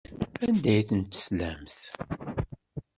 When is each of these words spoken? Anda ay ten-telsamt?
Anda 0.45 0.69
ay 0.73 0.83
ten-telsamt? 0.89 1.79